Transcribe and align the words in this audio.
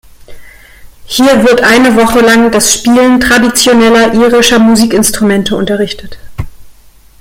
Hier 1.05 1.43
wird 1.43 1.61
eine 1.61 1.95
Woche 1.95 2.21
lang 2.21 2.49
das 2.49 2.73
Spielen 2.73 3.19
traditioneller 3.19 4.15
irischer 4.15 4.57
Musikinstrumente 4.57 5.55
unterrichtet. 5.55 6.17